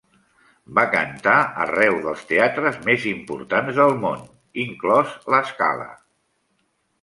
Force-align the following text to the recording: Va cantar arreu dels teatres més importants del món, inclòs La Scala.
Va 0.77 0.83
cantar 0.93 1.35
arreu 1.65 1.97
dels 2.05 2.23
teatres 2.31 2.79
més 2.87 3.05
importants 3.11 3.77
del 3.83 3.93
món, 4.07 4.25
inclòs 4.65 5.13
La 5.35 5.43
Scala. 5.53 5.89